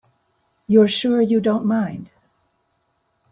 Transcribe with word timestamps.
You're 0.65 0.87
sure 0.87 1.21
you 1.21 1.39
don't 1.39 1.63
mind? 1.63 2.09